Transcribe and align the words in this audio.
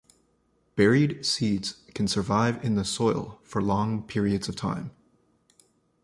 Buried 0.75 1.23
seeds 1.23 1.75
can 1.93 2.07
survive 2.07 2.65
in 2.65 2.73
the 2.73 2.83
soil 2.83 3.39
for 3.43 3.61
long 3.61 4.01
periods 4.01 4.49
of 4.49 4.55
time. 4.55 4.89